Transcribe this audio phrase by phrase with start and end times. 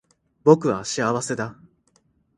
[0.43, 1.55] 僕は幸せだ